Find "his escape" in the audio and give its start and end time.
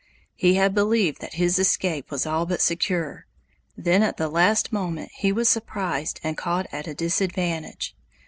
1.35-2.09